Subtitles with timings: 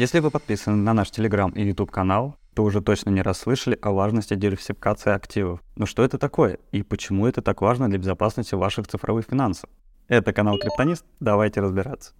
[0.00, 3.78] Если вы подписаны на наш Telegram и YouTube канал, то уже точно не раз слышали
[3.82, 5.60] о важности диверсификации активов.
[5.76, 9.68] Но что это такое и почему это так важно для безопасности ваших цифровых финансов?
[10.08, 12.14] Это канал Криптонист, давайте разбираться.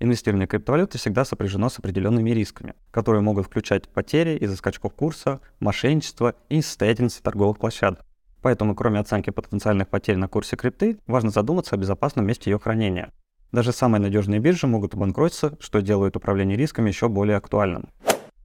[0.00, 6.34] Инвестирование криптовалюты всегда сопряжено с определенными рисками, которые могут включать потери из-за скачков курса, мошенничества
[6.48, 8.04] и несостоятельности торговых площадок.
[8.42, 13.12] Поэтому, кроме оценки потенциальных потерь на курсе крипты, важно задуматься о безопасном месте ее хранения.
[13.52, 17.88] Даже самые надежные биржи могут обанкротиться, что делает управление рисками еще более актуальным.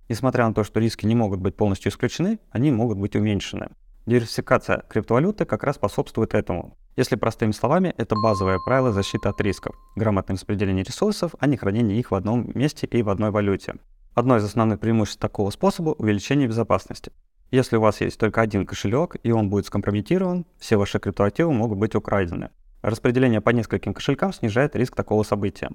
[0.09, 3.69] Несмотря на то, что риски не могут быть полностью исключены, они могут быть уменьшены.
[4.05, 6.77] Диверсификация криптовалюты как раз способствует этому.
[6.95, 11.99] Если простыми словами, это базовое правило защиты от рисков, грамотное распределение ресурсов, а не хранение
[11.99, 13.75] их в одном месте и в одной валюте.
[14.13, 17.11] Одно из основных преимуществ такого способа– увеличение безопасности.
[17.49, 21.77] Если у вас есть только один кошелек и он будет скомпрометирован, все ваши криптоактивы могут
[21.77, 22.49] быть украдены.
[22.81, 25.69] Распределение по нескольким кошелькам снижает риск такого события.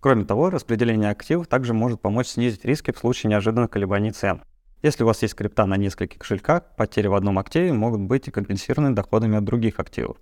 [0.00, 4.42] Кроме того, распределение активов также может помочь снизить риски в случае неожиданных колебаний цен.
[4.82, 8.94] Если у вас есть крипта на нескольких кошельках, потери в одном активе могут быть компенсированы
[8.94, 10.18] доходами от других активов.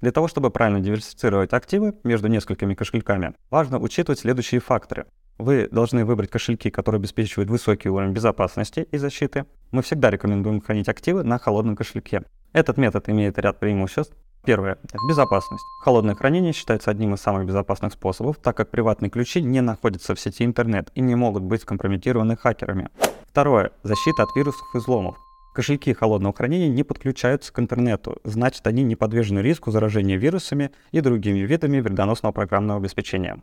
[0.00, 5.06] Для того, чтобы правильно диверсифицировать активы между несколькими кошельками, важно учитывать следующие факторы.
[5.38, 9.44] Вы должны выбрать кошельки, которые обеспечивают высокий уровень безопасности и защиты.
[9.70, 12.22] Мы всегда рекомендуем хранить активы на холодном кошельке.
[12.54, 14.16] Этот метод имеет ряд преимуществ.
[14.46, 15.64] Первое– безопасность.
[15.82, 20.20] Холодное хранение считается одним из самых безопасных способов, так как приватные ключи не находятся в
[20.20, 22.88] сети интернет и не могут быть скомпрометированы хакерами.
[23.28, 25.18] Второе– защита от вирусов и взломов.
[25.56, 31.00] Кошельки холодного хранения не подключаются к интернету, значит они не подвержены риску заражения вирусами и
[31.00, 33.42] другими видами вредоносного программного обеспечения.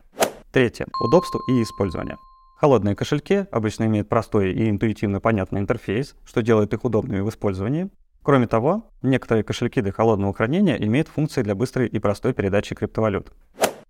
[0.54, 0.86] Третье.
[1.00, 2.18] Удобство и использование.
[2.58, 7.90] Холодные кошельки обычно имеют простой и интуитивно понятный интерфейс, что делает их удобными в использовании.
[8.22, 13.34] Кроме того, некоторые кошельки для холодного хранения имеют функции для быстрой и простой передачи криптовалют.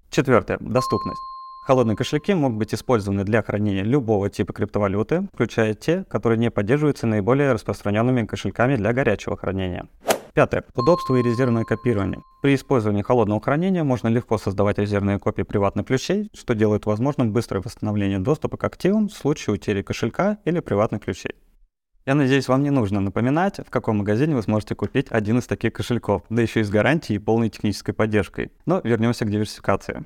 [0.09, 0.57] Четвертое.
[0.61, 1.19] Доступность.
[1.65, 7.07] Холодные кошельки могут быть использованы для хранения любого типа криптовалюты, включая те, которые не поддерживаются
[7.07, 9.89] наиболее распространенными кошельками для горячего хранения.
[10.33, 10.63] Пятое.
[10.73, 12.23] Удобство и резервное копирование.
[12.41, 17.61] При использовании холодного хранения можно легко создавать резервные копии приватных ключей, что делает возможным быстрое
[17.61, 21.35] восстановление доступа к активам в случае утери кошелька или приватных ключей.
[22.07, 25.71] Я надеюсь, вам не нужно напоминать, в каком магазине вы сможете купить один из таких
[25.71, 28.51] кошельков, да еще и с гарантией и полной технической поддержкой.
[28.65, 30.03] Но вернемся к диверсификации.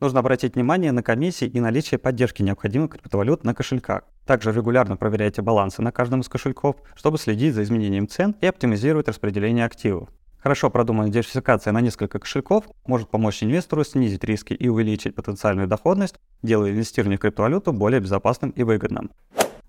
[0.00, 4.04] Нужно обратить внимание на комиссии и наличие поддержки необходимых криптовалют на кошельках.
[4.30, 9.08] Также регулярно проверяйте балансы на каждом из кошельков, чтобы следить за изменением цен и оптимизировать
[9.08, 10.08] распределение активов.
[10.38, 16.14] Хорошо продуманная диверсификация на несколько кошельков может помочь инвестору снизить риски и увеличить потенциальную доходность,
[16.44, 19.10] делая инвестирование в криптовалюту более безопасным и выгодным.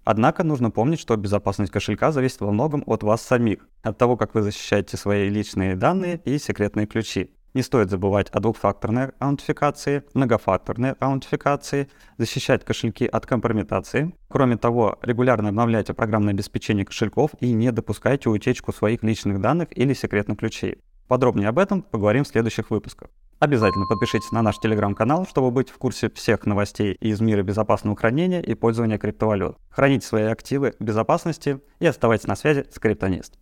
[0.04, 4.36] Однако нужно помнить, что безопасность кошелька зависит во многом от вас самих, от того, как
[4.36, 7.32] вы защищаете свои личные данные и секретные ключи.
[7.54, 14.16] Не стоит забывать о двухфакторной аутентификации, многофакторной аутентификации, защищать кошельки от компрометации.
[14.30, 19.94] Кроме того, регулярно обновляйте программное обеспечение кошельков и не допускайте утечку своих личных данных или
[19.94, 20.78] секретных ключей.
[21.10, 23.10] Подробнее об этом поговорим в следующих выпусках.
[23.40, 28.40] Обязательно подпишитесь на наш телеграм-канал, чтобы быть в курсе всех новостей из мира безопасного хранения
[28.40, 29.58] и пользования криптовалют.
[29.72, 33.40] Храните свои активы в безопасности и оставайтесь на связи с Криптонист.